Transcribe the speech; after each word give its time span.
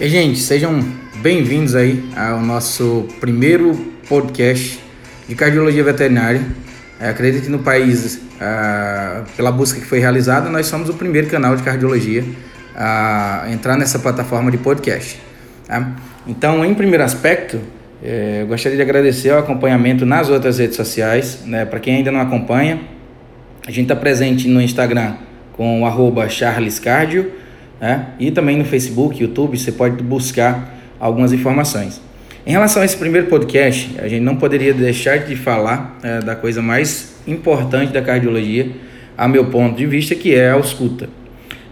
E 0.00 0.08
gente, 0.08 0.38
sejam 0.38 0.82
bem-vindos 1.16 1.74
aí 1.74 2.02
ao 2.16 2.40
nosso 2.40 3.06
primeiro 3.20 3.74
podcast 4.08 4.80
de 5.28 5.34
cardiologia 5.34 5.84
veterinária. 5.84 6.40
É, 6.98 7.10
acredito 7.10 7.44
que 7.44 7.50
no 7.50 7.58
país, 7.58 8.18
ah, 8.40 9.24
pela 9.36 9.52
busca 9.52 9.78
que 9.78 9.84
foi 9.84 9.98
realizada, 9.98 10.48
nós 10.48 10.68
somos 10.68 10.88
o 10.88 10.94
primeiro 10.94 11.26
canal 11.26 11.54
de 11.54 11.62
cardiologia 11.62 12.24
a 12.74 13.44
entrar 13.50 13.76
nessa 13.76 13.98
plataforma 13.98 14.50
de 14.50 14.56
podcast. 14.56 15.20
Tá? 15.66 15.92
Então, 16.26 16.64
em 16.64 16.72
primeiro 16.72 17.04
aspecto, 17.04 17.60
é, 18.02 18.38
eu 18.40 18.46
gostaria 18.46 18.76
de 18.76 18.82
agradecer 18.82 19.30
o 19.32 19.38
acompanhamento 19.38 20.06
nas 20.06 20.30
outras 20.30 20.58
redes 20.58 20.76
sociais. 20.76 21.40
Né? 21.44 21.66
Para 21.66 21.78
quem 21.78 21.96
ainda 21.96 22.10
não 22.10 22.20
acompanha, 22.20 22.80
a 23.66 23.70
gente 23.70 23.92
está 23.92 23.96
presente 23.96 24.48
no 24.48 24.62
Instagram 24.62 25.16
com 25.52 25.82
o 25.82 26.28
charlescardio 26.30 27.38
né? 27.80 28.08
e 28.18 28.30
também 28.30 28.56
no 28.56 28.64
Facebook, 28.64 29.20
YouTube, 29.20 29.58
você 29.58 29.72
pode 29.72 30.02
buscar 30.02 30.78
algumas 30.98 31.32
informações. 31.32 32.00
Em 32.46 32.52
relação 32.52 32.82
a 32.82 32.84
esse 32.84 32.96
primeiro 32.96 33.26
podcast, 33.26 33.96
a 33.98 34.08
gente 34.08 34.22
não 34.22 34.36
poderia 34.36 34.72
deixar 34.72 35.18
de 35.18 35.36
falar 35.36 35.98
é, 36.02 36.20
da 36.20 36.34
coisa 36.34 36.60
mais 36.60 37.14
importante 37.26 37.92
da 37.92 38.02
cardiologia, 38.02 38.70
a 39.16 39.28
meu 39.28 39.46
ponto 39.46 39.76
de 39.76 39.86
vista, 39.86 40.14
que 40.14 40.34
é 40.34 40.50
a 40.50 40.54
ausculta. 40.54 41.08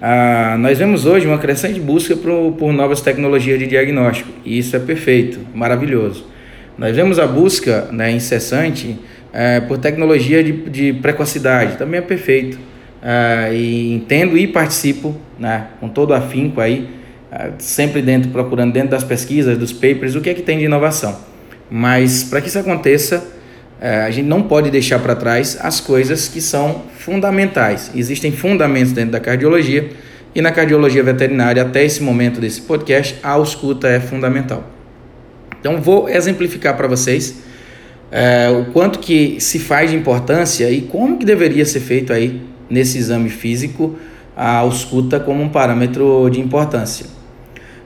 Ah, 0.01 0.57
nós 0.59 0.79
vemos 0.79 1.07
hoje 1.07 1.27
uma 1.27 1.39
crescente 1.39 1.81
busca 1.81 2.15
por, 2.15 2.53
por 2.53 2.73
novas 2.73 3.01
tecnologias 3.01 3.59
de 3.59 3.67
diagnóstico, 3.67 4.31
e 4.45 4.59
isso 4.59 4.77
é 4.77 4.79
perfeito, 4.79 5.41
maravilhoso. 5.55 6.25
Nós 6.77 6.95
vemos 6.95 7.19
a 7.19 7.27
busca 7.27 7.89
né, 7.91 8.11
incessante 8.13 8.97
é, 9.33 9.61
por 9.61 9.79
tecnologia 9.79 10.45
de, 10.45 10.53
de 10.53 10.93
precocidade, 10.93 11.77
também 11.77 11.99
é 11.99 12.03
perfeito. 12.03 12.59
Ah, 13.03 13.51
e 13.53 13.95
entendo 13.95 14.37
e 14.37 14.47
participo 14.47 15.17
né, 15.39 15.69
com 15.81 15.89
todo 15.89 16.13
afinco 16.13 16.61
aí, 16.61 16.89
ah, 17.31 17.51
sempre 17.59 18.03
dentro, 18.03 18.31
procurando 18.31 18.73
dentro 18.73 18.91
das 18.91 19.05
pesquisas, 19.05 19.57
dos 19.57 19.73
papers, 19.73 20.15
o 20.15 20.21
que 20.21 20.31
é 20.31 20.35
que 20.35 20.43
tem 20.43 20.59
de 20.59 20.65
inovação. 20.65 21.19
Mas 21.71 22.25
para 22.25 22.41
que 22.41 22.49
isso 22.49 22.59
aconteça, 22.59 23.27
eh, 23.81 24.03
a 24.03 24.11
gente 24.11 24.27
não 24.27 24.43
pode 24.43 24.71
deixar 24.71 24.99
para 24.99 25.15
trás 25.15 25.59
as 25.61 25.81
coisas 25.81 26.27
que 26.29 26.41
são 26.41 26.85
fundamentais. 26.97 27.91
Existem 27.95 28.33
fundamentos 28.33 28.93
dentro 28.93 29.13
da 29.13 29.21
cardiologia 29.21 29.91
e 30.35 30.41
na 30.41 30.51
cardiologia 30.51 31.03
veterinária, 31.03 31.63
até 31.63 31.85
esse 31.85 32.03
momento 32.03 32.41
desse 32.41 32.63
podcast, 32.63 33.17
a 33.23 33.31
ausculta 33.31 33.89
é 33.89 34.01
fundamental. 34.01 34.65
Então 35.61 35.81
vou 35.81 36.09
exemplificar 36.09 36.77
para 36.77 36.89
vocês 36.89 37.43
é, 38.11 38.49
o 38.49 38.73
quanto 38.73 38.99
que 38.99 39.39
se 39.41 39.59
faz 39.59 39.91
de 39.91 39.97
importância 39.97 40.71
e 40.71 40.81
como 40.83 41.19
que 41.19 41.27
deveria 41.27 41.65
ser 41.67 41.81
feito 41.81 42.13
aí 42.13 42.41
nesse 42.69 42.99
exame 42.99 43.29
físico 43.29 43.97
a 44.37 44.59
ausculta 44.59 45.19
como 45.19 45.43
um 45.43 45.49
parâmetro 45.49 46.29
de 46.31 46.41
importância. 46.41 47.07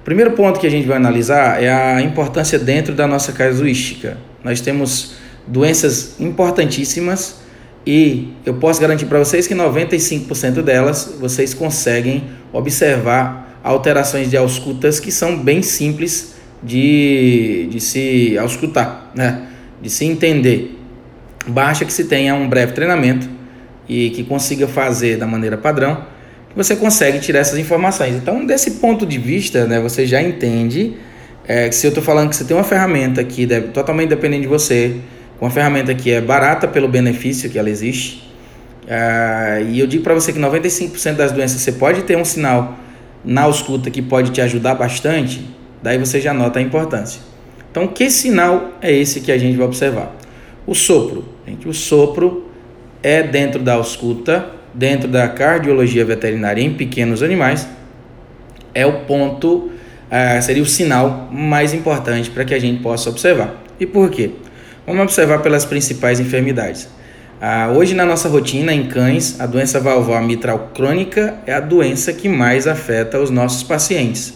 O 0.01 0.05
primeiro 0.05 0.33
ponto 0.33 0.61
que 0.61 0.67
a 0.67 0.71
gente 0.71 0.87
vai 0.87 0.97
analisar 0.99 1.63
é 1.63 1.73
a 1.73 2.03
importância 2.03 2.59
dentro 2.59 2.95
da 2.95 3.07
nossa 3.07 3.33
casuística. 3.33 4.19
Nós 4.45 4.61
temos 4.61 5.15
doenças 5.47 6.21
importantíssimas 6.21 7.37
e 7.87 8.29
eu 8.45 8.55
posso 8.55 8.81
garantir 8.81 9.07
para 9.07 9.19
vocês 9.19 9.47
que 9.47 9.55
95% 9.55 10.63
delas 10.63 11.17
vocês 11.19 11.55
conseguem 11.55 12.25
observar 12.53 13.61
alterações 13.65 14.29
de 14.29 14.37
auscultas 14.37 15.01
que 15.01 15.11
são 15.11 15.39
bem 15.39 15.63
simples 15.63 16.35
de, 16.63 17.69
de 17.71 17.81
se 17.81 18.37
auscultar, 18.39 19.11
né? 19.15 19.47
de 19.81 19.89
se 19.89 20.05
entender. 20.05 20.79
Basta 21.47 21.85
que 21.85 21.93
se 21.93 22.05
tenha 22.05 22.35
um 22.35 22.49
breve 22.49 22.73
treinamento 22.73 23.29
e 23.89 24.11
que 24.11 24.25
consiga 24.25 24.67
fazer 24.67 25.17
da 25.17 25.27
maneira 25.27 25.57
padrão, 25.57 26.05
você 26.55 26.77
consegue 26.77 27.19
tirar 27.19 27.41
essas 27.41 27.59
informações. 27.59 28.15
Então, 28.15 28.45
desse 28.45 28.73
ponto 28.73 29.07
de 29.07 29.19
vista, 29.19 29.67
né, 29.67 29.81
você 29.81 30.07
já 30.07 30.23
entende 30.23 30.95
é, 31.47 31.69
que 31.69 31.75
se 31.75 31.87
eu 31.87 31.89
estou 31.89 32.03
falando 32.03 32.29
que 32.29 32.37
você 32.37 32.45
tem 32.45 32.57
uma 32.57 32.65
ferramenta 32.65 33.25
que 33.25 33.47
deve, 33.47 33.69
totalmente 33.69 34.11
dependente 34.11 34.43
de 34.43 34.49
você, 34.49 34.97
uma 35.41 35.51
ferramenta 35.51 35.95
que 35.95 36.11
é 36.11 36.21
barata 36.21 36.69
pelo 36.69 36.89
benefício 36.89 37.51
que 37.51 37.59
ela 37.59 37.71
existe, 37.71 38.31
é, 38.87 39.65
e 39.69 39.79
eu 39.81 39.87
digo 39.87 40.03
para 40.03 40.15
você 40.15 40.33
que 40.33 40.39
95% 40.39 41.15
das 41.15 41.33
doenças 41.33 41.61
você 41.61 41.73
pode 41.73 42.03
ter 42.03 42.17
um 42.17 42.25
sinal 42.25 42.79
na 43.25 43.43
ausculta 43.43 43.91
que 43.91 44.03
pode 44.03 44.31
te 44.31 44.41
ajudar 44.41 44.75
bastante, 44.75 45.47
daí 45.83 45.99
você 45.99 46.21
já 46.21 46.35
nota 46.35 46.59
a 46.59 46.63
importância. 46.63 47.21
Então, 47.71 47.87
que 47.89 48.11
sinal 48.11 48.73
é 48.83 48.93
esse 48.93 49.21
que 49.21 49.33
a 49.33 49.39
gente 49.39 49.57
vai 49.57 49.67
observar? 49.67 50.15
O 50.67 50.75
sopro. 50.75 51.25
Gente, 51.47 51.67
o 51.67 51.73
sopro 51.73 52.52
é 53.03 53.23
dentro 53.23 53.61
da 53.61 53.75
ausculta, 53.75 54.47
dentro 54.73 55.09
da 55.09 55.29
cardiologia 55.29 56.05
veterinária 56.05 56.63
em 56.63 56.73
pequenos 56.73 57.23
animais, 57.23 57.69
é 58.75 58.87
o 58.87 59.01
ponto, 59.01 59.71
uh, 60.11 60.43
seria 60.43 60.63
o 60.63 60.67
sinal 60.67 61.29
mais 61.31 61.75
importante 61.75 62.31
para 62.31 62.45
que 62.45 62.55
a 62.55 62.59
gente 62.59 62.83
possa 62.83 63.11
observar. 63.11 63.63
E 63.79 63.87
por 63.87 64.11
quê? 64.11 64.31
Vamos 64.87 65.03
observar 65.03 65.39
pelas 65.39 65.65
principais 65.65 66.21
enfermidades. 66.21 66.85
Uh, 67.43 67.77
hoje, 67.77 67.95
na 67.95 68.07
nossa 68.07 68.29
rotina 68.29 68.73
em 68.73 68.87
cães, 68.87 69.41
a 69.41 69.47
doença 69.47 69.81
valvar 69.81 70.23
mitral 70.23 70.71
crônica 70.73 71.35
é 71.45 71.53
a 71.53 71.61
doença 71.61 72.13
que 72.13 72.29
mais 72.29 72.67
afeta 72.67 73.19
os 73.19 73.31
nossos 73.31 73.63
pacientes. 73.63 74.35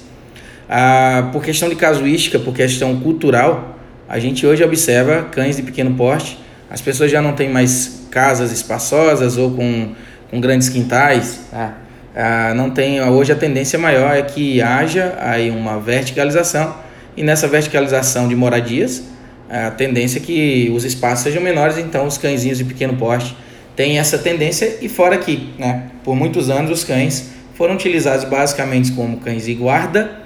Uh, 0.69 1.31
por 1.31 1.45
questão 1.45 1.69
de 1.69 1.77
casuística, 1.77 2.39
por 2.39 2.53
questão 2.53 2.99
cultural, 2.99 3.79
a 4.09 4.19
gente 4.19 4.45
hoje 4.45 4.65
observa 4.65 5.23
cães 5.31 5.57
de 5.57 5.63
pequeno 5.63 5.95
porte, 5.95 6.39
as 6.71 6.81
pessoas 6.81 7.11
já 7.11 7.23
não 7.23 7.33
têm 7.33 7.49
mais 7.49 8.07
casas 8.11 8.51
espaçosas 8.53 9.37
ou 9.37 9.51
com, 9.53 9.93
com 10.31 10.41
grandes 10.41 10.69
quintais, 10.69 11.41
tá? 11.51 11.75
ah, 12.17 12.55
não 12.55 12.71
tem, 12.71 13.01
hoje 13.03 13.31
a 13.31 13.37
tendência 13.37 13.79
maior 13.79 14.17
é 14.17 14.23
que 14.23 14.61
haja 14.63 15.17
aí 15.21 15.51
uma 15.51 15.79
verticalização. 15.79 16.75
E 17.17 17.23
nessa 17.23 17.47
verticalização 17.47 18.29
de 18.29 18.35
moradias, 18.35 19.03
a 19.49 19.71
tendência 19.71 20.19
é 20.19 20.23
que 20.23 20.73
os 20.75 20.85
espaços 20.85 21.25
sejam 21.25 21.43
menores, 21.43 21.79
então 21.79 22.07
os 22.07 22.19
cãezinhos 22.19 22.59
de 22.59 22.65
pequeno 22.65 22.95
porte 22.97 23.37
têm 23.75 23.99
essa 23.99 24.19
tendência. 24.19 24.79
E 24.81 24.89
fora 24.89 25.17
que, 25.19 25.51
né, 25.59 25.85
por 26.03 26.17
muitos 26.17 26.51
anos 26.51 26.71
os 26.71 26.85
cães 26.85 27.31
foram 27.55 27.75
utilizados 27.75 28.25
basicamente 28.25 28.93
como 28.93 29.19
cães 29.19 29.45
de 29.45 29.55
guarda, 29.55 30.21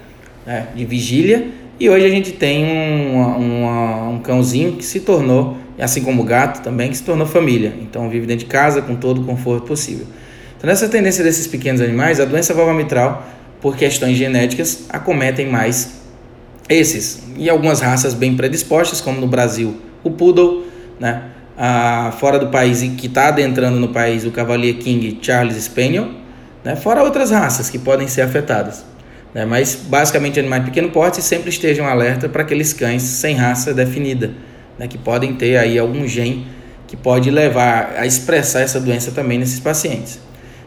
né, 0.45 0.67
de 0.75 0.85
vigília, 0.85 1.47
e 1.79 1.89
hoje 1.89 2.05
a 2.05 2.09
gente 2.09 2.31
tem 2.33 2.63
um, 2.63 3.17
um, 3.17 4.09
um 4.13 4.19
cãozinho 4.19 4.73
que 4.73 4.85
se 4.85 4.99
tornou 4.99 5.57
assim 5.83 6.03
como 6.03 6.21
o 6.21 6.25
gato 6.25 6.61
também, 6.61 6.89
que 6.89 6.97
se 6.97 7.03
tornou 7.03 7.25
família. 7.25 7.73
Então 7.81 8.09
vive 8.09 8.27
dentro 8.27 8.45
de 8.45 8.51
casa 8.51 8.81
com 8.81 8.95
todo 8.95 9.21
o 9.21 9.25
conforto 9.25 9.65
possível. 9.65 10.05
Então, 10.57 10.69
nessa 10.69 10.87
tendência 10.87 11.23
desses 11.23 11.47
pequenos 11.47 11.81
animais, 11.81 12.19
a 12.19 12.25
doença 12.25 12.53
vulvar 12.53 12.75
mitral, 12.75 13.25
por 13.59 13.75
questões 13.75 14.15
genéticas, 14.15 14.85
acometem 14.89 15.49
mais 15.49 16.01
esses. 16.69 17.23
E 17.35 17.49
algumas 17.49 17.81
raças 17.81 18.13
bem 18.13 18.35
predispostas, 18.35 19.01
como 19.01 19.19
no 19.19 19.27
Brasil 19.27 19.75
o 20.03 20.11
Poodle, 20.11 20.67
né? 20.99 21.23
Ah, 21.57 22.13
fora 22.19 22.39
do 22.39 22.47
país 22.47 22.81
e 22.81 22.89
que 22.89 23.07
está 23.07 23.27
adentrando 23.27 23.79
no 23.79 23.89
país 23.89 24.25
o 24.25 24.31
Cavalier 24.31 24.75
King 24.75 25.19
Charles 25.21 25.55
Spaniel, 25.63 26.09
né? 26.63 26.75
fora 26.75 27.03
outras 27.03 27.29
raças 27.29 27.69
que 27.69 27.77
podem 27.77 28.07
ser 28.07 28.21
afetadas. 28.21 28.85
Né? 29.33 29.45
Mas 29.45 29.75
basicamente 29.75 30.39
animais 30.39 30.63
de 30.63 30.71
pequeno 30.71 30.89
porte 30.89 31.21
sempre 31.21 31.49
estejam 31.49 31.85
alerta 31.85 32.27
para 32.29 32.41
aqueles 32.41 32.73
cães 32.73 33.03
sem 33.03 33.35
raça 33.35 33.73
definida 33.73 34.31
né, 34.81 34.87
que 34.87 34.97
podem 34.97 35.35
ter 35.35 35.57
aí 35.57 35.77
algum 35.77 36.07
gene 36.07 36.47
que 36.87 36.97
pode 36.97 37.29
levar 37.29 37.93
a 37.97 38.05
expressar 38.07 38.61
essa 38.61 38.79
doença 38.79 39.11
também 39.11 39.37
nesses 39.37 39.59
pacientes. 39.59 40.19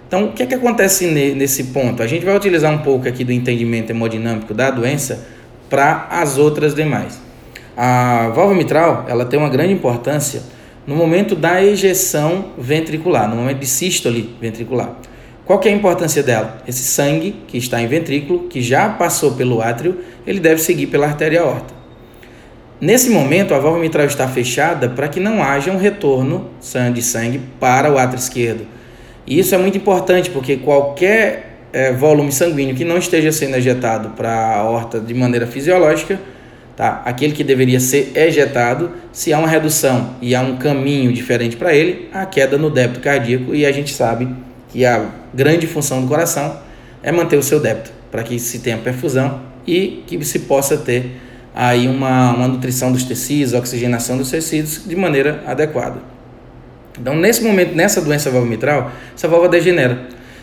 Então, 0.06 0.26
o 0.26 0.32
que 0.32 0.44
é 0.44 0.46
que 0.46 0.54
acontece 0.54 1.06
nesse 1.06 1.64
ponto? 1.64 2.00
A 2.00 2.06
gente 2.06 2.24
vai 2.24 2.36
utilizar 2.36 2.72
um 2.72 2.78
pouco 2.78 3.08
aqui 3.08 3.24
do 3.24 3.32
entendimento 3.32 3.90
hemodinâmico 3.90 4.54
da 4.54 4.70
doença 4.70 5.26
para 5.68 6.06
as 6.10 6.38
outras 6.38 6.76
demais. 6.76 7.20
A 7.76 8.28
válvula 8.28 8.56
mitral, 8.56 9.04
ela 9.08 9.24
tem 9.24 9.36
uma 9.36 9.48
grande 9.48 9.72
importância 9.72 10.42
no 10.86 10.94
momento 10.94 11.34
da 11.34 11.60
ejeção 11.64 12.52
ventricular, 12.56 13.28
no 13.28 13.34
momento 13.34 13.58
de 13.58 13.66
sístole 13.66 14.36
ventricular. 14.40 14.94
Qual 15.44 15.58
que 15.58 15.68
é 15.68 15.72
a 15.72 15.74
importância 15.74 16.22
dela? 16.22 16.58
Esse 16.68 16.84
sangue 16.84 17.34
que 17.48 17.58
está 17.58 17.82
em 17.82 17.88
ventrículo, 17.88 18.44
que 18.44 18.62
já 18.62 18.88
passou 18.90 19.32
pelo 19.32 19.60
átrio, 19.60 19.98
ele 20.24 20.38
deve 20.38 20.60
seguir 20.60 20.86
pela 20.86 21.06
artéria 21.06 21.40
aorta. 21.40 21.83
Nesse 22.84 23.08
momento, 23.08 23.54
a 23.54 23.58
válvula 23.58 23.82
mitral 23.82 24.04
está 24.04 24.28
fechada 24.28 24.90
para 24.90 25.08
que 25.08 25.18
não 25.18 25.42
haja 25.42 25.72
um 25.72 25.78
retorno 25.78 26.50
de 26.92 27.00
sangue 27.00 27.40
para 27.58 27.90
o 27.90 27.96
átrio 27.96 28.18
esquerdo. 28.18 28.66
E 29.26 29.38
isso 29.38 29.54
é 29.54 29.58
muito 29.58 29.78
importante 29.78 30.28
porque 30.28 30.58
qualquer 30.58 31.60
é, 31.72 31.94
volume 31.94 32.30
sanguíneo 32.30 32.74
que 32.74 32.84
não 32.84 32.98
esteja 32.98 33.32
sendo 33.32 33.56
ejetado 33.56 34.10
para 34.10 34.28
a 34.28 34.56
aorta 34.58 35.00
de 35.00 35.14
maneira 35.14 35.46
fisiológica, 35.46 36.20
tá? 36.76 37.00
aquele 37.06 37.32
que 37.32 37.42
deveria 37.42 37.80
ser 37.80 38.12
ejetado, 38.14 38.92
se 39.14 39.32
há 39.32 39.38
uma 39.38 39.48
redução 39.48 40.16
e 40.20 40.34
há 40.34 40.42
um 40.42 40.58
caminho 40.58 41.10
diferente 41.10 41.56
para 41.56 41.74
ele, 41.74 42.10
a 42.12 42.26
queda 42.26 42.58
no 42.58 42.68
débito 42.68 43.00
cardíaco. 43.00 43.54
E 43.54 43.64
a 43.64 43.72
gente 43.72 43.94
sabe 43.94 44.28
que 44.68 44.84
a 44.84 45.06
grande 45.32 45.66
função 45.66 46.02
do 46.02 46.06
coração 46.06 46.58
é 47.02 47.10
manter 47.10 47.38
o 47.38 47.42
seu 47.42 47.60
débito, 47.60 47.90
para 48.10 48.22
que 48.22 48.38
se 48.38 48.58
tenha 48.58 48.76
perfusão 48.76 49.40
e 49.66 50.04
que 50.06 50.22
se 50.22 50.40
possa 50.40 50.76
ter 50.76 51.23
aí 51.54 51.86
uma, 51.86 52.34
uma 52.34 52.48
nutrição 52.48 52.90
dos 52.90 53.04
tecidos, 53.04 53.54
oxigenação 53.54 54.18
dos 54.18 54.30
tecidos 54.30 54.82
de 54.86 54.96
maneira 54.96 55.42
adequada. 55.46 56.00
Então, 57.00 57.14
nesse 57.14 57.42
momento, 57.42 57.74
nessa 57.74 58.00
doença 58.00 58.30
valva 58.30 58.46
mitral, 58.46 58.90
essa 59.14 59.28
válvula 59.28 59.50
degenera. 59.50 59.98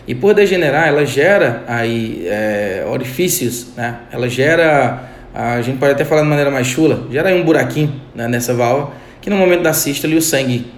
E 0.07 0.15
por 0.15 0.33
degenerar, 0.33 0.87
ela 0.87 1.05
gera 1.05 1.63
aí 1.67 2.25
é, 2.27 2.85
orifícios, 2.89 3.67
né? 3.75 3.99
Ela 4.11 4.27
gera, 4.27 5.03
a 5.33 5.61
gente 5.61 5.77
pode 5.77 5.93
até 5.93 6.03
falar 6.03 6.23
de 6.23 6.27
maneira 6.27 6.49
mais 6.49 6.67
chula, 6.67 7.07
gera 7.11 7.29
aí 7.29 7.39
um 7.39 7.45
buraquinho 7.45 8.01
né, 8.15 8.27
nessa 8.27 8.53
válvula, 8.53 8.93
que 9.21 9.29
no 9.29 9.37
momento 9.37 9.61
da 9.61 9.73
sístole 9.73 10.15
o 10.15 10.21
sangue 10.21 10.71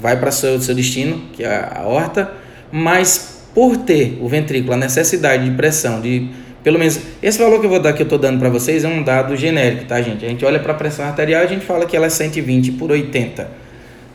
vai 0.00 0.16
para 0.16 0.30
o 0.30 0.32
seu, 0.32 0.60
seu 0.60 0.74
destino, 0.74 1.20
que 1.32 1.44
é 1.44 1.68
a 1.74 1.82
horta, 1.86 2.32
mas 2.72 3.44
por 3.54 3.76
ter 3.76 4.18
o 4.20 4.28
ventrículo 4.28 4.72
a 4.72 4.76
necessidade 4.76 5.44
de 5.44 5.54
pressão 5.56 6.00
de 6.00 6.30
pelo 6.62 6.78
menos 6.78 7.00
esse 7.22 7.38
valor 7.38 7.58
que 7.60 7.66
eu 7.66 7.70
vou 7.70 7.80
dar 7.80 7.92
que 7.92 8.02
eu 8.02 8.04
estou 8.04 8.18
dando 8.18 8.38
para 8.38 8.48
vocês 8.48 8.84
é 8.84 8.88
um 8.88 9.02
dado 9.02 9.36
genérico, 9.36 9.86
tá, 9.86 10.00
gente? 10.02 10.24
A 10.24 10.28
gente 10.28 10.44
olha 10.44 10.58
para 10.58 10.72
a 10.72 10.76
pressão 10.76 11.06
arterial 11.06 11.42
e 11.42 11.44
a 11.44 11.48
gente 11.48 11.64
fala 11.64 11.86
que 11.86 11.96
ela 11.96 12.06
é 12.06 12.10
120 12.10 12.72
por 12.72 12.90
80. 12.90 13.48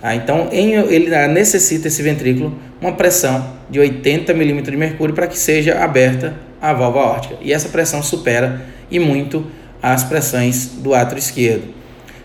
Ah, 0.01 0.15
então, 0.15 0.49
em, 0.51 0.73
ele 0.73 1.09
necessita 1.27 1.87
esse 1.87 2.03
ventrículo 2.03 2.55
uma 2.79 2.91
pressão 2.91 3.55
de 3.69 3.79
80 3.79 4.33
milímetros 4.33 4.71
de 4.71 4.77
mercúrio 4.77 5.15
para 5.15 5.25
que 5.25 5.37
seja 5.37 5.83
aberta 5.83 6.35
a 6.61 6.73
válvula 6.73 7.05
aórtica. 7.05 7.35
E 7.41 7.51
essa 7.51 7.69
pressão 7.69 8.03
supera 8.03 8.61
e 8.91 8.99
muito 8.99 9.47
as 9.81 10.03
pressões 10.03 10.67
do 10.77 10.93
átrio 10.93 11.17
esquerdo. 11.17 11.73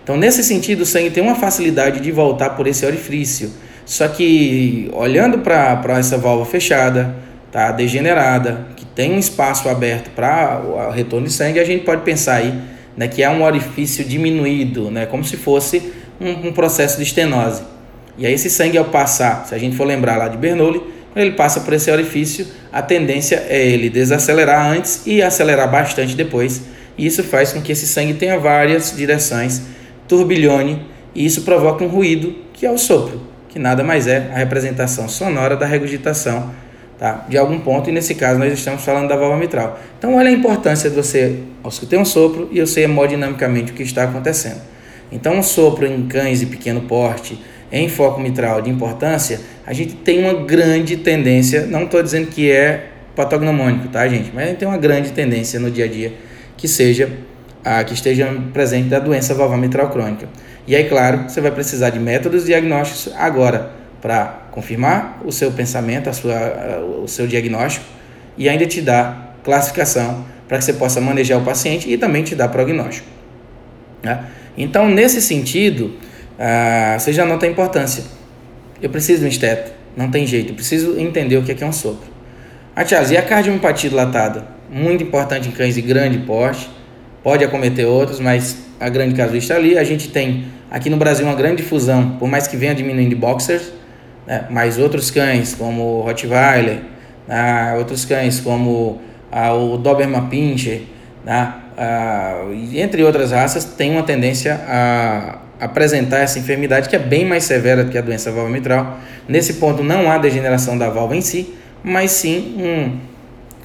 Então, 0.02 0.16
nesse 0.16 0.42
sentido, 0.42 0.82
o 0.82 0.86
sangue 0.86 1.10
tem 1.10 1.22
uma 1.22 1.36
facilidade 1.36 2.00
de 2.00 2.10
voltar 2.10 2.50
por 2.50 2.66
esse 2.66 2.84
orifício. 2.84 3.50
Só 3.86 4.08
que, 4.08 4.90
olhando 4.92 5.38
para 5.38 5.98
essa 5.98 6.18
válvula 6.18 6.46
fechada, 6.46 7.14
tá, 7.50 7.70
degenerada, 7.72 8.66
tem 9.00 9.14
um 9.14 9.18
espaço 9.18 9.66
aberto 9.66 10.10
para 10.10 10.60
o 10.62 10.90
retorno 10.90 11.26
de 11.26 11.32
sangue, 11.32 11.58
a 11.58 11.64
gente 11.64 11.86
pode 11.86 12.02
pensar 12.02 12.34
aí 12.34 12.52
né, 12.94 13.08
que 13.08 13.22
é 13.22 13.30
um 13.30 13.42
orifício 13.42 14.04
diminuído, 14.04 14.90
né, 14.90 15.06
como 15.06 15.24
se 15.24 15.38
fosse 15.38 15.90
um, 16.20 16.48
um, 16.48 16.52
processo 16.52 16.98
de 16.98 17.04
estenose. 17.04 17.62
E 18.18 18.26
aí 18.26 18.34
esse 18.34 18.50
sangue 18.50 18.76
ao 18.76 18.84
passar, 18.84 19.46
se 19.46 19.54
a 19.54 19.58
gente 19.58 19.74
for 19.74 19.86
lembrar 19.86 20.18
lá 20.18 20.28
de 20.28 20.36
Bernoulli, 20.36 20.80
quando 21.14 21.24
ele 21.24 21.30
passa 21.30 21.60
por 21.60 21.72
esse 21.72 21.90
orifício, 21.90 22.46
a 22.70 22.82
tendência 22.82 23.42
é 23.48 23.66
ele 23.66 23.88
desacelerar 23.88 24.70
antes 24.70 25.00
e 25.06 25.22
acelerar 25.22 25.70
bastante 25.70 26.14
depois. 26.14 26.60
E 26.98 27.06
isso 27.06 27.24
faz 27.24 27.54
com 27.54 27.62
que 27.62 27.72
esse 27.72 27.86
sangue 27.86 28.12
tenha 28.12 28.38
várias 28.38 28.94
direções, 28.94 29.62
turbilhone, 30.06 30.84
e 31.14 31.24
isso 31.24 31.40
provoca 31.40 31.82
um 31.82 31.88
ruído, 31.88 32.36
que 32.52 32.66
é 32.66 32.70
o 32.70 32.76
sopro, 32.76 33.22
que 33.48 33.58
nada 33.58 33.82
mais 33.82 34.06
é 34.06 34.30
a 34.30 34.36
representação 34.36 35.08
sonora 35.08 35.56
da 35.56 35.64
regurgitação 35.64 36.50
tá? 37.00 37.24
de 37.26 37.38
algum 37.38 37.58
ponto, 37.58 37.88
e 37.88 37.92
nesse 37.92 38.14
caso 38.14 38.38
nós 38.38 38.52
estamos 38.52 38.84
falando 38.84 39.08
da 39.08 39.16
válvula 39.16 39.40
mitral. 39.40 39.80
Então, 39.98 40.16
olha 40.16 40.28
a 40.28 40.32
importância 40.32 40.90
de 40.90 40.94
você 40.94 41.38
escutar 41.66 41.96
um 41.96 42.04
sopro 42.04 42.50
e 42.52 42.58
eu 42.58 42.66
sei 42.66 42.84
hemodinamicamente 42.84 43.72
o 43.72 43.74
que 43.74 43.82
está 43.82 44.04
acontecendo. 44.04 44.60
Então, 45.10 45.38
um 45.38 45.42
sopro 45.42 45.86
em 45.86 46.06
cães 46.06 46.40
de 46.40 46.46
pequeno 46.46 46.82
porte, 46.82 47.42
em 47.72 47.88
foco 47.88 48.20
mitral 48.20 48.60
de 48.60 48.68
importância, 48.68 49.40
a 49.66 49.72
gente 49.72 49.94
tem 49.94 50.22
uma 50.22 50.44
grande 50.44 50.98
tendência, 50.98 51.66
não 51.66 51.84
estou 51.84 52.02
dizendo 52.02 52.26
que 52.26 52.50
é 52.50 52.88
patognomônico, 53.16 53.88
tá, 53.88 54.06
gente? 54.06 54.30
Mas 54.34 54.44
a 54.44 54.48
gente 54.48 54.58
tem 54.58 54.68
uma 54.68 54.78
grande 54.78 55.10
tendência 55.12 55.58
no 55.58 55.70
dia 55.70 55.86
a 55.86 55.88
dia 55.88 56.12
que 56.56 56.68
seja 56.68 57.10
a 57.64 57.82
que 57.82 57.94
esteja 57.94 58.26
presente 58.52 58.88
da 58.88 58.98
doença 58.98 59.34
valvar 59.34 59.58
mitral 59.58 59.88
crônica. 59.88 60.28
E 60.66 60.76
aí, 60.76 60.88
claro, 60.88 61.28
você 61.28 61.40
vai 61.40 61.50
precisar 61.50 61.90
de 61.90 61.98
métodos 61.98 62.44
diagnósticos 62.44 63.12
agora 63.16 63.70
para 64.00 64.39
confirmar 64.50 65.20
o 65.24 65.32
seu 65.32 65.50
pensamento, 65.52 66.08
a 66.08 66.12
sua, 66.12 66.80
o 67.02 67.08
seu 67.08 67.26
diagnóstico 67.26 67.84
e 68.36 68.48
ainda 68.48 68.66
te 68.66 68.80
dar 68.80 69.38
classificação 69.44 70.24
para 70.48 70.58
que 70.58 70.64
você 70.64 70.72
possa 70.72 71.00
manejar 71.00 71.38
o 71.38 71.44
paciente 71.44 71.90
e 71.90 71.96
também 71.96 72.22
te 72.22 72.34
dar 72.34 72.48
prognóstico. 72.48 73.06
Né? 74.02 74.24
Então, 74.56 74.88
nesse 74.88 75.22
sentido, 75.22 75.94
ah, 76.38 76.96
você 76.98 77.12
já 77.12 77.24
nota 77.24 77.46
a 77.46 77.48
importância. 77.48 78.04
Eu 78.82 78.90
preciso 78.90 79.20
de 79.20 79.26
um 79.26 79.28
esteto, 79.28 79.72
não 79.96 80.10
tem 80.10 80.26
jeito, 80.26 80.50
eu 80.50 80.54
preciso 80.54 80.98
entender 80.98 81.36
o 81.36 81.42
que 81.42 81.52
é, 81.52 81.54
que 81.54 81.62
é 81.62 81.66
um 81.66 81.72
sopro. 81.72 82.08
Ah, 82.74 82.84
Thiago, 82.84 83.12
e 83.12 83.16
a 83.16 83.22
cardiomiopatia 83.22 83.90
dilatada? 83.90 84.44
Muito 84.70 85.04
importante 85.04 85.48
em 85.48 85.52
cães 85.52 85.74
de 85.74 85.82
grande 85.82 86.18
porte, 86.18 86.68
pode 87.22 87.44
acometer 87.44 87.86
outros, 87.86 88.20
mas 88.20 88.56
a 88.78 88.88
grande 88.88 89.14
casuística 89.14 89.54
ali. 89.54 89.76
A 89.76 89.84
gente 89.84 90.08
tem 90.08 90.46
aqui 90.70 90.88
no 90.88 90.96
Brasil 90.96 91.26
uma 91.26 91.34
grande 91.34 91.62
difusão, 91.62 92.16
por 92.18 92.28
mais 92.28 92.46
que 92.46 92.56
venha 92.56 92.74
diminuindo 92.74 93.10
de 93.10 93.16
boxers, 93.16 93.70
né? 94.26 94.46
mas 94.50 94.78
outros 94.78 95.10
cães, 95.10 95.54
como 95.54 95.82
o 95.82 96.02
Rottweiler, 96.02 96.80
né? 97.26 97.74
outros 97.78 98.04
cães 98.04 98.40
como 98.40 99.00
ah, 99.30 99.52
o 99.54 99.76
Doberman 99.76 100.26
Pinscher, 100.28 100.82
né? 101.24 101.54
ah, 101.76 102.44
entre 102.74 103.02
outras 103.02 103.32
raças, 103.32 103.64
têm 103.64 103.92
uma 103.92 104.02
tendência 104.02 104.60
a 104.66 105.38
apresentar 105.60 106.20
essa 106.20 106.38
enfermidade 106.38 106.88
que 106.88 106.96
é 106.96 106.98
bem 106.98 107.24
mais 107.24 107.44
severa 107.44 107.84
do 107.84 107.90
que 107.90 107.98
a 107.98 108.00
doença 108.00 108.30
válvula 108.30 108.52
mitral. 108.52 108.98
Nesse 109.28 109.54
ponto 109.54 109.82
não 109.82 110.10
há 110.10 110.16
degeneração 110.16 110.78
da 110.78 110.88
válvula 110.88 111.16
em 111.16 111.20
si, 111.20 111.54
mas 111.82 112.12
sim 112.12 112.56
um, 112.58 112.98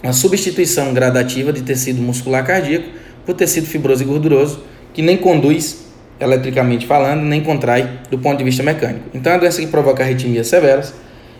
uma 0.03 0.13
substituição 0.13 0.93
gradativa 0.93 1.53
de 1.53 1.61
tecido 1.61 2.01
muscular 2.01 2.45
cardíaco 2.45 2.89
por 3.25 3.33
tecido 3.33 3.65
fibroso 3.65 4.03
e 4.03 4.05
gorduroso, 4.05 4.63
que 4.93 5.01
nem 5.01 5.17
conduz 5.17 5.84
eletricamente 6.19 6.87
falando, 6.87 7.21
nem 7.21 7.41
contrai 7.41 7.89
do 8.09 8.17
ponto 8.17 8.37
de 8.37 8.43
vista 8.43 8.63
mecânico. 8.63 9.09
Então 9.13 9.31
é 9.31 9.35
uma 9.35 9.41
doença 9.41 9.61
que 9.61 9.67
provoca 9.67 10.03
arritmias 10.03 10.47
severas 10.47 10.93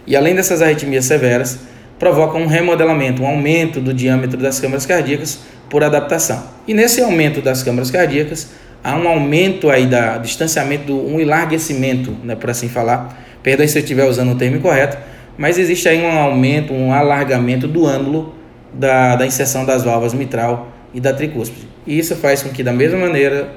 e 0.08 0.16
além 0.16 0.36
dessas 0.36 0.62
arritmias 0.62 1.06
severas, 1.06 1.60
provoca 1.98 2.38
um 2.38 2.46
remodelamento, 2.46 3.24
um 3.24 3.28
aumento 3.28 3.80
do 3.80 3.94
diâmetro 3.94 4.38
das 4.38 4.60
câmaras 4.60 4.86
cardíacas 4.86 5.40
por 5.70 5.84
adaptação. 5.84 6.44
E 6.68 6.74
nesse 6.74 7.02
aumento 7.02 7.42
das 7.42 7.64
câmaras 7.64 7.90
cardíacas, 7.90 8.52
há 8.84 8.96
um 8.96 9.08
aumento 9.08 9.70
aí 9.70 9.88
da 9.88 10.18
distanciamento, 10.18 10.86
do, 10.86 11.08
um 11.08 11.20
enlarguecimento, 11.20 12.12
né, 12.24 12.36
por 12.36 12.50
assim 12.50 12.70
falar. 12.70 13.24
Perdão 13.42 13.68
se 13.68 13.78
eu 13.78 13.82
estiver 13.82 14.06
usando 14.06 14.32
o 14.34 14.36
termo 14.36 14.60
correto, 14.60 14.98
mas 15.38 15.58
existe 15.58 15.88
aí 15.90 16.02
um 16.02 16.12
aumento, 16.12 16.74
um 16.74 16.94
alargamento 16.94 17.68
do 17.68 17.86
ângulo 17.86 18.36
da, 18.74 19.16
da 19.16 19.26
inserção 19.26 19.66
das 19.66 19.84
válvulas 19.84 20.14
mitral 20.14 20.72
e 20.94 21.00
da 21.00 21.14
tricúspide. 21.14 21.68
E 21.88 21.98
isso 21.98 22.16
faz 22.16 22.42
com 22.44 22.50
que, 22.50 22.64
da 22.64 22.74
mesma 22.74 22.98
maneira, 23.00 23.50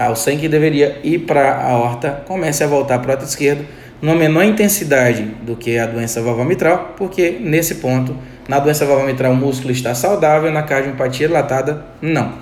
ah, 0.00 0.10
o 0.10 0.16
sangue 0.16 0.40
que 0.40 0.48
deveria 0.48 0.98
ir 1.04 1.18
para 1.18 1.50
a 1.50 1.72
aorta 1.72 2.22
comece 2.26 2.64
a 2.64 2.66
voltar 2.66 2.98
para 3.00 3.08
o 3.08 3.14
lado 3.16 3.24
esquerdo 3.26 3.66
numa 4.00 4.14
menor 4.14 4.44
intensidade 4.44 5.24
do 5.42 5.54
que 5.54 5.76
a 5.76 5.84
doença 5.84 6.22
valvar 6.22 6.46
mitral, 6.46 6.94
porque 6.96 7.36
nesse 7.38 7.74
ponto, 7.74 8.16
na 8.48 8.58
doença 8.58 8.86
valvar 8.86 9.04
mitral, 9.04 9.32
o 9.32 9.36
músculo 9.36 9.70
está 9.70 9.94
saudável, 9.94 10.50
na 10.50 10.62
cardiopatia 10.62 11.28
dilatada, 11.28 11.84
não. 12.00 12.32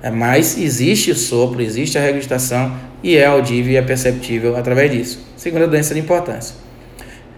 É, 0.00 0.12
mas 0.12 0.56
existe 0.56 1.10
o 1.10 1.16
sopro, 1.16 1.60
existe 1.60 1.98
a 1.98 2.00
regurgitação 2.00 2.72
e 3.02 3.16
é 3.16 3.26
audível 3.26 3.72
e 3.72 3.76
é 3.76 3.82
perceptível 3.82 4.56
através 4.56 4.88
disso. 4.92 5.26
Segunda 5.36 5.66
doença 5.66 5.94
de 5.94 5.98
importância. 5.98 6.54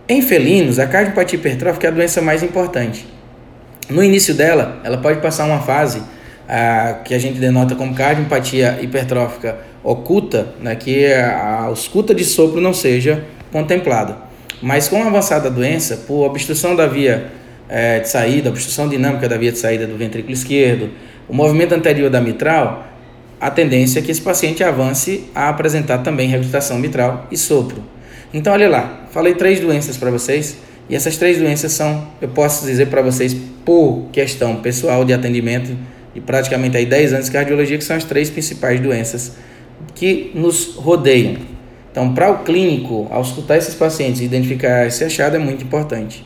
Em 0.07 0.21
felinos, 0.21 0.79
a 0.79 0.87
cardiopatia 0.87 1.39
hipertrófica 1.39 1.87
é 1.87 1.91
a 1.91 1.95
doença 1.95 2.21
mais 2.21 2.43
importante. 2.43 3.09
No 3.89 4.05
início 4.05 4.35
dela, 4.35 4.79
ela 4.85 4.99
pode 4.99 5.21
passar 5.21 5.47
uma 5.47 5.61
fase 5.61 6.03
ah, 6.47 6.99
que 7.03 7.15
a 7.15 7.19
gente 7.19 7.39
denota 7.39 7.75
como 7.75 7.95
cardiopatia 7.95 8.79
hipertrófica 8.83 9.70
oculta, 9.83 10.55
né, 10.61 10.75
que 10.77 11.07
a 11.07 11.63
ausculta 11.65 12.15
de 12.15 12.25
sopro 12.25 12.61
não 12.61 12.75
seja 12.75 13.25
contemplada. 13.51 14.17
Mas 14.63 14.89
com 14.89 15.03
a 15.03 15.07
avançada 15.07 15.49
da 15.49 15.57
doença, 15.57 15.97
por 16.07 16.27
obstrução 16.27 16.77
da 16.77 16.87
via 16.87 17.31
é, 17.69 18.01
de 18.01 18.09
saída, 18.09 18.51
obstrução 18.51 18.89
dinâmica 18.89 19.29
da 19.29 19.39
via 19.39 19.53
de 19.53 19.59
saída 19.59 19.87
do 19.87 19.97
ventrículo 19.97 20.35
esquerdo, 20.35 20.91
o 21.29 21.35
movimento 21.35 21.73
anterior 21.75 22.11
da 22.11 22.21
mitral, 22.21 22.87
a 23.41 23.51
tendência 23.51 24.01
é 24.01 24.03
que 24.03 24.11
esse 24.11 24.21
paciente 24.21 24.63
avance 24.63 25.25
a 25.35 25.49
apresentar 25.49 25.99
também 25.99 26.29
regurgitação 26.29 26.79
mitral 26.79 27.27
e 27.31 27.37
sopro. 27.37 27.83
Então, 28.35 28.53
olha 28.53 28.69
lá, 28.69 29.07
falei 29.13 29.35
três 29.35 29.61
doenças 29.61 29.97
para 29.97 30.11
vocês, 30.11 30.59
e 30.89 30.95
essas 30.95 31.17
três 31.17 31.39
doenças 31.39 31.73
são, 31.73 32.07
eu 32.21 32.29
posso 32.29 32.67
dizer 32.67 32.89
para 32.89 33.01
vocês, 33.01 33.35
por 33.65 34.09
questão 34.13 34.57
pessoal 34.57 35.05
de 35.05 35.13
atendimento, 35.13 35.75
de 36.13 36.21
praticamente 36.21 36.77
aí 36.77 36.85
10 36.85 37.15
anos 37.15 37.27
de 37.27 37.33
cardiologia, 37.33 37.79
que 37.79 37.85
são 37.85 37.97
as 37.97 38.05
três 38.05 38.29
principais 38.29 38.81
doenças 38.81 39.37
que 39.95 40.31
nos 40.35 40.75
rodeiam. 40.77 41.37
Então, 41.91 42.15
para 42.15 42.31
o 42.31 42.39
clínico, 42.45 43.09
ao 43.11 43.23
escutar 43.23 43.57
esses 43.57 43.75
pacientes 43.75 44.21
e 44.21 44.25
identificar 44.25 44.87
esse 44.87 45.03
achado, 45.03 45.37
é 45.37 45.39
muito 45.39 45.65
importante. 45.65 46.25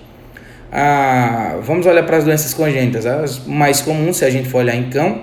Ah, 0.70 1.58
vamos 1.62 1.86
olhar 1.86 2.04
para 2.04 2.18
as 2.18 2.24
doenças 2.24 2.52
congênitas. 2.52 3.06
As 3.06 3.46
mais 3.46 3.80
comuns, 3.80 4.18
se 4.18 4.24
a 4.24 4.30
gente 4.30 4.48
for 4.48 4.58
olhar 4.58 4.74
em 4.74 4.90
cão, 4.90 5.22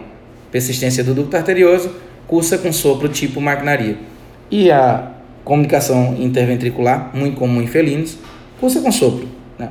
persistência 0.51 1.03
do 1.03 1.13
ducto 1.13 1.35
arterioso, 1.37 1.91
cursa 2.27 2.57
com 2.57 2.71
sopro 2.71 3.07
tipo 3.09 3.39
maquinaria. 3.39 3.97
E 4.49 4.71
a 4.71 5.11
comunicação 5.43 6.15
interventricular, 6.19 7.11
muito 7.13 7.37
comum 7.37 7.61
em 7.61 7.67
felinos, 7.67 8.17
cursa 8.59 8.81
com 8.81 8.91
sopro. 8.91 9.27
Né? 9.59 9.69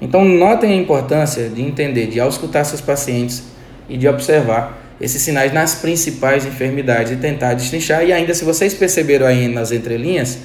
Então, 0.00 0.24
notem 0.24 0.72
a 0.72 0.76
importância 0.76 1.48
de 1.48 1.62
entender, 1.62 2.08
de 2.08 2.20
auscultar 2.20 2.62
esses 2.62 2.80
pacientes 2.80 3.44
e 3.88 3.96
de 3.96 4.08
observar 4.08 4.81
esses 5.02 5.20
sinais 5.20 5.52
nas 5.52 5.74
principais 5.74 6.46
enfermidades 6.46 7.12
e 7.12 7.16
tentar 7.16 7.54
destrinchar. 7.54 8.04
E 8.04 8.12
ainda, 8.12 8.32
se 8.32 8.44
vocês 8.44 8.72
perceberam 8.72 9.26
aí 9.26 9.48
nas 9.48 9.72
entrelinhas, 9.72 10.38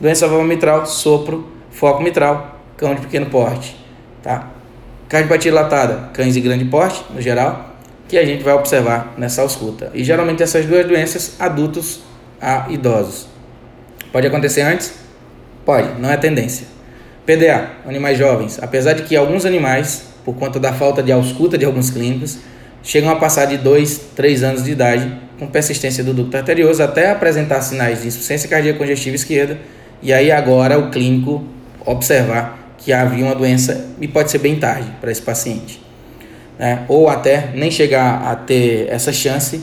doença 0.00 0.26
valva 0.26 0.44
mitral, 0.44 0.86
sopro, 0.86 1.46
foco 1.70 2.02
mitral, 2.02 2.58
cão 2.76 2.94
de 2.94 3.02
pequeno 3.02 3.26
porte, 3.26 3.76
tá? 4.22 4.50
Cardiopatia 5.08 5.50
dilatada, 5.50 6.10
cães 6.14 6.34
de 6.34 6.40
grande 6.40 6.64
porte, 6.64 7.04
no 7.12 7.20
geral, 7.20 7.76
que 8.08 8.16
a 8.16 8.24
gente 8.24 8.42
vai 8.42 8.54
observar 8.54 9.14
nessa 9.18 9.42
ausculta. 9.42 9.90
E 9.94 10.02
geralmente 10.02 10.42
essas 10.42 10.64
duas 10.64 10.86
doenças, 10.86 11.36
adultos 11.38 12.00
a 12.40 12.66
idosos. 12.70 13.28
Pode 14.10 14.26
acontecer 14.26 14.62
antes? 14.62 14.94
Pode, 15.64 16.00
não 16.00 16.10
é 16.10 16.16
tendência. 16.16 16.66
PDA, 17.26 17.72
animais 17.86 18.16
jovens. 18.16 18.58
Apesar 18.62 18.94
de 18.94 19.02
que 19.02 19.14
alguns 19.14 19.44
animais 19.44 20.08
por 20.24 20.34
conta 20.34 20.58
da 20.58 20.72
falta 20.72 21.02
de 21.02 21.12
ausculta 21.12 21.56
de 21.56 21.64
alguns 21.64 21.90
clínicos, 21.90 22.38
chegam 22.88 23.10
a 23.10 23.16
passar 23.16 23.44
de 23.44 23.58
2, 23.58 24.00
3 24.16 24.42
anos 24.42 24.64
de 24.64 24.70
idade 24.70 25.12
com 25.38 25.46
persistência 25.46 26.02
do 26.02 26.14
ducto 26.14 26.38
arterioso 26.38 26.82
até 26.82 27.10
apresentar 27.10 27.60
sinais 27.60 28.00
de 28.00 28.08
insuficiência 28.08 28.48
cardíaca 28.48 28.78
congestiva 28.78 29.14
esquerda 29.14 29.58
e 30.02 30.10
aí 30.10 30.32
agora 30.32 30.78
o 30.78 30.90
clínico 30.90 31.44
observar 31.84 32.74
que 32.78 32.90
havia 32.90 33.26
uma 33.26 33.34
doença 33.34 33.88
e 34.00 34.08
pode 34.08 34.30
ser 34.30 34.38
bem 34.38 34.56
tarde 34.56 34.90
para 35.02 35.12
esse 35.12 35.20
paciente. 35.20 35.82
Né? 36.58 36.86
Ou 36.88 37.10
até 37.10 37.50
nem 37.54 37.70
chegar 37.70 38.22
a 38.22 38.34
ter 38.34 38.88
essa 38.88 39.12
chance 39.12 39.60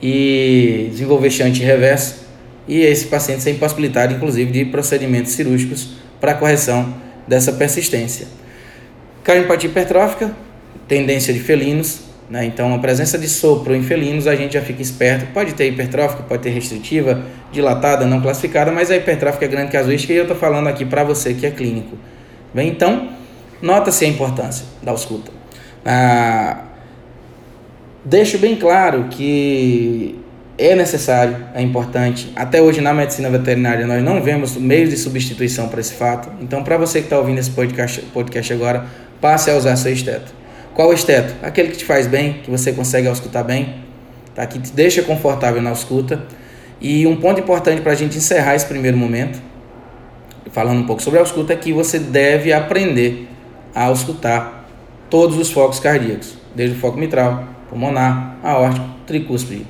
e 0.00 0.88
desenvolver 0.92 1.30
shunt 1.30 1.58
reverso 1.60 2.24
e 2.66 2.80
esse 2.80 3.06
paciente 3.06 3.42
ser 3.42 3.50
impossibilitado 3.50 4.14
inclusive 4.14 4.50
de 4.50 4.64
procedimentos 4.64 5.32
cirúrgicos 5.32 5.90
para 6.18 6.32
correção 6.32 6.94
dessa 7.28 7.52
persistência. 7.52 8.26
Cardiopatia 9.22 9.68
hipertrófica, 9.68 10.34
tendência 10.88 11.34
de 11.34 11.40
felinos, 11.40 12.11
né? 12.32 12.46
Então, 12.46 12.74
a 12.74 12.78
presença 12.78 13.18
de 13.18 13.28
sopro 13.28 13.76
em 13.76 13.82
felinos, 13.82 14.26
a 14.26 14.34
gente 14.34 14.54
já 14.54 14.62
fica 14.62 14.80
esperto. 14.80 15.26
Pode 15.34 15.52
ter 15.52 15.68
hipertrófica, 15.68 16.22
pode 16.22 16.42
ter 16.42 16.48
restritiva, 16.48 17.22
dilatada, 17.52 18.06
não 18.06 18.22
classificada, 18.22 18.72
mas 18.72 18.90
a 18.90 18.96
hipertrófica 18.96 19.44
é 19.44 19.48
grande 19.48 19.70
casuística 19.70 20.14
e 20.14 20.16
eu 20.16 20.22
estou 20.22 20.34
falando 20.34 20.66
aqui 20.66 20.86
para 20.86 21.04
você 21.04 21.34
que 21.34 21.44
é 21.44 21.50
clínico. 21.50 21.94
Bem, 22.54 22.70
então, 22.70 23.10
nota-se 23.60 24.06
a 24.06 24.08
importância 24.08 24.64
da 24.82 24.92
ausculta. 24.92 25.30
Ah, 25.84 26.62
deixo 28.02 28.38
bem 28.38 28.56
claro 28.56 29.08
que 29.10 30.18
é 30.56 30.74
necessário, 30.74 31.36
é 31.54 31.60
importante. 31.60 32.32
Até 32.34 32.62
hoje, 32.62 32.80
na 32.80 32.94
medicina 32.94 33.28
veterinária, 33.28 33.86
nós 33.86 34.02
não 34.02 34.22
vemos 34.22 34.56
meios 34.56 34.88
de 34.88 34.96
substituição 34.96 35.68
para 35.68 35.80
esse 35.80 35.92
fato. 35.92 36.30
Então, 36.40 36.64
para 36.64 36.78
você 36.78 37.00
que 37.00 37.06
está 37.06 37.18
ouvindo 37.18 37.40
esse 37.40 37.50
podcast, 37.50 38.00
podcast 38.06 38.50
agora, 38.54 38.86
passe 39.20 39.50
a 39.50 39.54
usar 39.54 39.76
seu 39.76 39.92
esteto. 39.92 40.40
Qual 40.74 40.88
o 40.88 40.92
esteto? 40.92 41.34
Aquele 41.42 41.68
que 41.68 41.78
te 41.78 41.84
faz 41.84 42.06
bem, 42.06 42.40
que 42.42 42.50
você 42.50 42.72
consegue 42.72 43.06
auscultar 43.06 43.44
bem, 43.44 43.82
tá? 44.34 44.46
que 44.46 44.58
te 44.58 44.72
deixa 44.72 45.02
confortável 45.02 45.60
na 45.60 45.70
ausculta. 45.70 46.24
E 46.80 47.06
um 47.06 47.16
ponto 47.16 47.40
importante 47.40 47.82
para 47.82 47.92
a 47.92 47.94
gente 47.94 48.16
encerrar 48.16 48.54
esse 48.54 48.66
primeiro 48.66 48.96
momento, 48.96 49.40
falando 50.50 50.80
um 50.80 50.86
pouco 50.86 51.02
sobre 51.02 51.18
a 51.18 51.22
ausculta, 51.22 51.52
é 51.52 51.56
que 51.56 51.72
você 51.72 51.98
deve 51.98 52.52
aprender 52.52 53.28
a 53.74 53.84
auscultar 53.84 54.64
todos 55.10 55.36
os 55.36 55.50
focos 55.50 55.78
cardíacos, 55.78 56.36
desde 56.54 56.76
o 56.76 56.80
foco 56.80 56.98
mitral, 56.98 57.44
pulmonar, 57.68 58.38
aórtico, 58.42 58.86
tricúspide. 59.06 59.66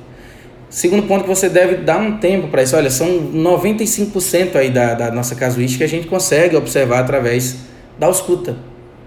Segundo 0.69 1.03
ponto 1.03 1.23
que 1.23 1.29
você 1.29 1.49
deve 1.49 1.75
dar 1.75 1.99
um 1.99 2.17
tempo 2.17 2.47
para 2.47 2.63
isso. 2.63 2.75
Olha, 2.75 2.89
são 2.89 3.07
95% 3.07 4.55
aí 4.55 4.71
da, 4.71 4.95
da 4.95 5.11
nossa 5.11 5.35
casuística 5.35 5.79
que 5.79 5.83
a 5.83 5.97
gente 5.97 6.07
consegue 6.07 6.55
observar 6.55 7.01
através 7.01 7.57
da 7.99 8.07
ausculta. 8.07 8.55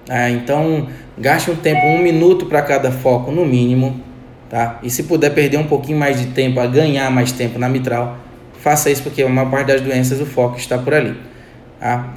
É, 0.09 0.31
então, 0.31 0.89
gaste 1.19 1.51
um 1.51 1.57
tempo, 1.57 1.85
um 1.87 1.99
minuto 1.99 2.47
para 2.47 2.63
cada 2.63 2.93
foco 2.93 3.31
no 3.31 3.45
mínimo, 3.45 4.01
tá? 4.49 4.79
E 4.83 4.91
se 4.91 5.03
puder 5.05 5.31
perder 5.31 5.59
um 5.59 5.67
pouquinho 5.67 5.99
mais 5.99 6.21
de 6.21 6.27
tempo, 6.29 6.61
a 6.61 6.67
ganhar 6.67 7.11
mais 7.11 7.33
tempo 7.33 7.59
na 7.59 7.69
mitral, 7.69 8.19
faça 8.61 8.91
isso 8.91 9.03
porque 9.03 9.23
a 9.23 9.29
maior 9.29 9.51
parte 9.51 9.69
das 9.69 9.81
doenças 9.81 10.21
o 10.21 10.27
foco 10.27 10.57
está 10.59 10.79
por 10.79 10.95
ali. 10.95 11.17
Tá? 11.81 12.15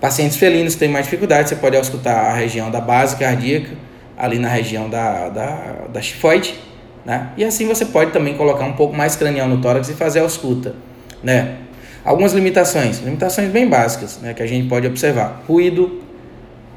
Pacientes 0.00 0.36
felinos 0.36 0.74
têm 0.74 0.88
mais 0.88 1.04
dificuldade, 1.04 1.48
você 1.48 1.56
pode 1.56 1.76
auscultar 1.76 2.26
a 2.26 2.34
região 2.34 2.70
da 2.70 2.80
base 2.80 3.16
cardíaca, 3.16 3.70
ali 4.16 4.38
na 4.38 4.48
região 4.48 4.88
da, 4.88 5.28
da, 5.28 5.74
da 5.92 6.02
chifoide, 6.02 6.54
né? 7.04 7.30
E 7.36 7.44
assim 7.44 7.66
você 7.66 7.84
pode 7.84 8.10
também 8.10 8.36
colocar 8.36 8.64
um 8.64 8.72
pouco 8.72 8.96
mais 8.96 9.16
cranial 9.16 9.48
no 9.48 9.60
tórax 9.60 9.88
e 9.88 9.94
fazer 9.94 10.20
a 10.20 10.22
ausculta, 10.22 10.74
né? 11.22 11.56
Algumas 12.04 12.32
limitações, 12.32 12.98
limitações 12.98 13.48
bem 13.50 13.68
básicas, 13.68 14.18
né, 14.20 14.34
que 14.34 14.42
a 14.42 14.46
gente 14.46 14.68
pode 14.68 14.88
observar. 14.88 15.44
Ruído, 15.46 16.02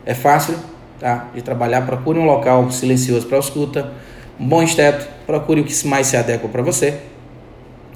é 0.06 0.14
fácil 0.14 0.56
tá? 1.00 1.28
de 1.34 1.42
trabalhar. 1.42 1.82
Procure 1.82 2.20
um 2.20 2.26
local 2.26 2.70
silencioso 2.72 3.26
para 3.28 3.38
escuta. 3.40 3.92
Um 4.40 4.48
bom 4.48 4.62
esteto, 4.62 5.08
procure 5.26 5.62
o 5.62 5.64
que 5.64 5.88
mais 5.88 6.08
se 6.08 6.18
adequa 6.18 6.48
para 6.48 6.62
você. 6.62 7.00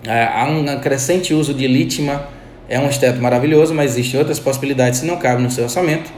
É, 0.07 0.23
há 0.23 0.45
um 0.45 0.79
crescente 0.79 1.33
uso 1.33 1.53
de 1.53 1.67
lítima, 1.67 2.27
é 2.69 2.79
um 2.79 2.87
esteto 2.87 3.21
maravilhoso, 3.21 3.73
mas 3.73 3.91
existem 3.91 4.17
outras 4.19 4.39
possibilidades 4.39 5.01
que 5.01 5.05
não 5.05 5.17
cabem 5.17 5.43
no 5.43 5.51
seu 5.51 5.65
orçamento, 5.65 6.09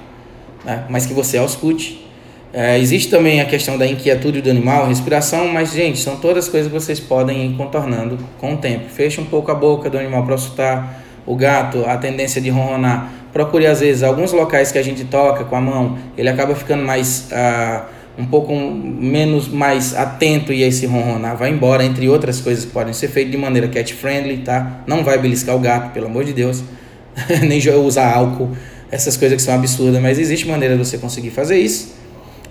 né? 0.64 0.86
mas 0.88 1.06
que 1.06 1.14
você 1.14 1.38
auscute. 1.38 2.08
É, 2.54 2.78
existe 2.78 3.10
também 3.10 3.40
a 3.40 3.46
questão 3.46 3.78
da 3.78 3.88
inquietude 3.88 4.42
do 4.42 4.50
animal, 4.50 4.88
respiração, 4.88 5.48
mas, 5.48 5.72
gente, 5.72 5.98
são 5.98 6.18
todas 6.18 6.50
coisas 6.50 6.72
que 6.72 6.78
vocês 6.78 7.00
podem 7.00 7.48
ir 7.48 7.56
contornando 7.56 8.20
com 8.38 8.54
o 8.54 8.58
tempo. 8.58 8.90
Feche 8.90 9.22
um 9.22 9.26
pouco 9.26 9.50
a 9.50 9.56
boca 9.56 9.90
do 9.90 9.98
animal 9.98 10.24
para 10.24 10.34
auscultar. 10.34 11.02
O 11.26 11.36
gato, 11.36 11.86
a 11.86 11.98
tendência 11.98 12.42
de 12.42 12.50
ronronar 12.50 13.12
procure 13.32 13.66
às 13.66 13.80
vezes 13.80 14.04
alguns 14.04 14.32
locais 14.34 14.72
que 14.72 14.78
a 14.78 14.84
gente 14.84 15.06
toca 15.06 15.44
com 15.46 15.56
a 15.56 15.62
mão, 15.62 15.98
ele 16.18 16.30
acaba 16.30 16.54
ficando 16.56 16.84
mais 16.84 17.30
uh, 17.32 17.84
um 18.18 18.26
pouco 18.26 18.54
menos 18.54 19.48
mais 19.48 19.96
atento 19.96 20.52
e 20.52 20.64
esse 20.64 20.86
ronronar 20.86 21.38
vai 21.38 21.50
embora, 21.50 21.84
entre 21.84 22.10
outras 22.10 22.42
coisas 22.42 22.66
que 22.66 22.72
podem 22.72 22.94
ser 22.94 23.08
feitas 23.08 23.32
de 23.32 23.38
maneira 23.38 23.68
cat 23.68 23.94
friendly, 23.94 24.40
tá? 24.40 24.82
Não 24.86 25.04
vai 25.04 25.18
beliscar 25.18 25.56
o 25.56 25.60
gato, 25.60 25.92
pelo 25.92 26.08
amor 26.08 26.24
de 26.24 26.34
Deus, 26.34 26.64
nem 27.48 27.60
usar 27.80 28.14
álcool, 28.14 28.52
essas 28.92 29.16
coisas 29.16 29.38
que 29.38 29.42
são 29.42 29.56
absurdas, 29.56 30.02
mas 30.02 30.20
existe 30.20 30.48
maneira 30.48 30.76
de 30.76 30.86
você 30.86 30.98
conseguir 30.98 31.30
fazer 31.30 31.58
isso. 31.58 31.96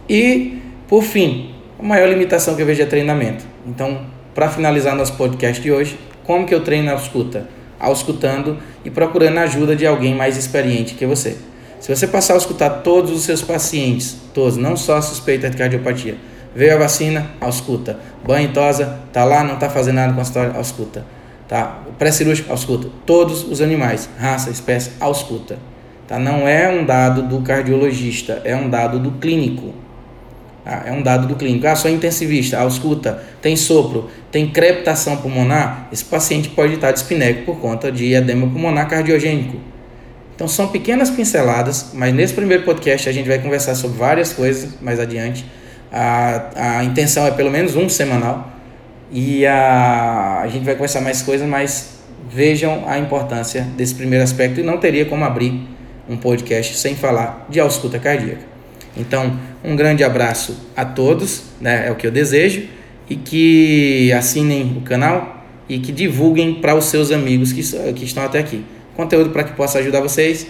E 0.09 0.59
por 0.89 1.03
fim, 1.03 1.55
a 1.79 1.83
maior 1.83 2.09
limitação 2.09 2.57
que 2.57 2.63
eu 2.63 2.67
vejo 2.67 2.83
é 2.83 2.87
treinamento. 2.87 3.45
Então, 3.67 4.07
para 4.35 4.49
finalizar 4.49 4.97
nosso 4.97 5.13
podcast 5.15 5.63
de 5.63 5.71
hoje, 5.71 5.99
como 6.25 6.47
que 6.47 6.55
eu 6.55 6.63
treino 6.63 6.91
a 6.91 6.95
escuta? 6.95 7.47
Auscultando 7.81 8.59
e 8.85 8.91
procurando 8.91 9.39
a 9.39 9.43
ajuda 9.43 9.75
de 9.75 9.87
alguém 9.87 10.15
mais 10.15 10.37
experiente 10.37 10.95
que 10.95 11.07
você. 11.07 11.37
Se 11.81 11.95
você 11.95 12.07
passar 12.07 12.35
a 12.35 12.37
escutar 12.37 12.69
todos 12.83 13.11
os 13.11 13.23
seus 13.23 13.41
pacientes, 13.41 14.17
todos, 14.35 14.59
não 14.59 14.77
só 14.77 15.01
suspeita 15.01 15.49
de 15.49 15.57
cardiopatia, 15.57 16.17
veio 16.55 16.75
a 16.75 16.79
vacina, 16.79 17.31
ausculta. 17.41 17.99
Banho 18.25 18.51
e 18.51 18.53
tosa, 18.53 18.99
tá 19.13 19.25
lá, 19.25 19.43
não 19.43 19.57
tá 19.57 19.71
fazendo 19.71 19.95
nada 19.95 20.13
com 20.13 20.21
a 20.21 20.23
história, 20.23 20.53
ausculta. 20.55 21.05
Tá? 21.49 21.81
Pré-cirúrgico, 21.99 22.53
ausculta. 22.53 22.89
Todos 23.07 23.45
os 23.45 23.63
animais, 23.63 24.11
raça, 24.19 24.51
espécie, 24.51 24.93
ausculta. 25.01 25.59
Tá? 26.07 26.19
Não 26.19 26.47
é 26.47 26.69
um 26.69 26.85
dado 26.85 27.23
do 27.23 27.41
cardiologista, 27.41 28.43
é 28.45 28.55
um 28.55 28.69
dado 28.69 28.99
do 28.99 29.13
clínico. 29.13 29.75
Ah, 30.65 30.83
é 30.87 30.93
um 30.93 31.03
dado 31.03 31.27
do 31.27 31.37
clínico. 31.37 31.67
Ah, 31.67 31.75
sou 31.75 31.91
intensivista, 31.91 32.59
ausculta, 32.59 33.23
tem 33.41 33.57
sopro, 33.57 34.11
tem 34.31 34.49
crepitação 34.49 35.17
pulmonar, 35.17 35.89
esse 35.93 36.05
paciente 36.05 36.51
pode 36.51 36.75
estar 36.75 36.93
dispneco 36.93 37.45
por 37.45 37.59
conta 37.61 37.91
de 37.91 38.13
edema 38.13 38.47
pulmonar 38.47 38.89
cardiogênico. 38.89 39.57
Então 40.35 40.49
são 40.49 40.69
pequenas 40.69 41.11
pinceladas, 41.11 41.91
mas 41.93 42.15
nesse 42.15 42.33
primeiro 42.33 42.63
podcast 42.63 43.09
a 43.09 43.13
gente 43.13 43.29
vai 43.29 43.39
conversar 43.39 43.75
sobre 43.75 43.99
várias 43.99 44.33
coisas 44.33 44.81
mais 44.81 44.99
adiante. 44.99 45.45
A, 45.93 46.79
a 46.79 46.85
intenção 46.85 47.27
é 47.27 47.31
pelo 47.31 47.51
menos 47.51 47.77
um 47.77 47.89
semanal 47.89 48.51
e 49.11 49.45
a, 49.45 50.41
a 50.43 50.49
gente 50.49 50.65
vai 50.65 50.75
conversar 50.75 51.01
mais 51.01 51.21
coisas, 51.21 51.47
mas 51.47 51.99
vejam 52.31 52.85
a 52.87 52.99
importância 52.99 53.63
desse 53.77 53.95
primeiro 53.95 54.23
aspecto 54.23 54.61
e 54.61 54.63
não 54.63 54.79
teria 54.79 55.05
como 55.05 55.25
abrir 55.25 55.69
um 56.09 56.17
podcast 56.17 56.77
sem 56.79 56.95
falar 56.95 57.47
de 57.49 57.61
ausculta 57.61 57.99
cardíaca. 57.99 58.50
Então, 58.97 59.39
um 59.63 59.77
grande 59.77 60.03
abraço 60.03 60.57
a 60.77 60.85
todos, 60.85 61.45
né, 61.61 61.87
é 61.87 61.91
o 61.91 61.95
que 61.95 62.07
eu 62.07 62.11
desejo, 62.11 62.65
e 63.09 63.17
que 63.17 64.13
assinem 64.13 64.77
o 64.79 64.81
canal 64.83 65.45
e 65.69 65.79
que 65.79 65.93
divulguem 65.93 66.55
para 66.55 66.75
os 66.75 66.87
seus 66.87 67.11
amigos 67.11 67.53
que, 67.53 67.63
que 67.93 68.05
estão 68.05 68.25
até 68.25 68.39
aqui. 68.39 68.65
Conteúdo 68.97 69.31
para 69.31 69.45
que 69.45 69.53
possa 69.53 69.79
ajudar 69.79 70.01
vocês 70.01 70.47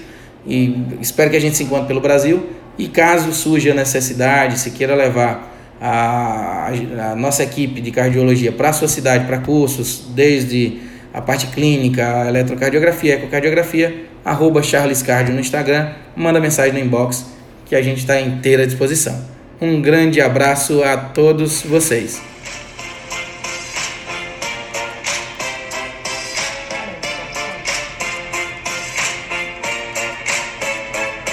e 0.46 0.74
espero 1.00 1.30
que 1.30 1.36
a 1.36 1.40
gente 1.40 1.56
se 1.56 1.64
encontre 1.64 1.86
pelo 1.86 2.00
Brasil. 2.00 2.46
E 2.78 2.88
caso 2.88 3.32
surja 3.32 3.74
necessidade, 3.74 4.58
se 4.58 4.70
queira 4.70 4.94
levar 4.94 5.50
a, 5.80 6.70
a 7.12 7.16
nossa 7.16 7.42
equipe 7.42 7.80
de 7.80 7.90
cardiologia 7.90 8.52
para 8.52 8.70
a 8.70 8.72
sua 8.72 8.88
cidade, 8.88 9.26
para 9.26 9.38
cursos, 9.38 10.04
desde 10.14 10.78
a 11.12 11.20
parte 11.20 11.48
clínica, 11.48 12.22
a 12.22 12.28
eletrocardiografia, 12.28 13.14
ecocardiografia, 13.14 14.04
arroba 14.24 14.62
Charles 14.62 15.02
Cardio 15.02 15.34
no 15.34 15.40
Instagram, 15.40 15.90
manda 16.16 16.40
mensagem 16.40 16.72
no 16.72 16.78
inbox 16.78 17.26
que 17.70 17.76
a 17.76 17.82
gente 17.82 17.98
está 17.98 18.20
inteira 18.20 18.64
à 18.64 18.66
disposição. 18.66 19.16
Um 19.60 19.80
grande 19.80 20.20
abraço 20.20 20.82
a 20.82 20.96
todos 20.96 21.62
vocês. 21.62 22.20